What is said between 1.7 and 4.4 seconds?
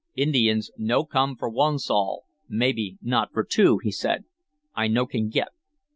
sol, mebby not for two," he said.